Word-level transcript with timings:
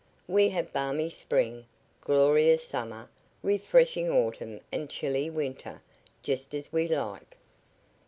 We 0.27 0.49
have 0.49 0.73
balmy 0.73 1.11
spring, 1.11 1.67
glorious 2.03 2.63
summer, 2.63 3.07
refreshing 3.43 4.09
autumn 4.09 4.59
and 4.71 4.89
chilly 4.89 5.29
winter, 5.29 5.79
just 6.23 6.55
as 6.55 6.73
we 6.73 6.87
like." 6.87 7.37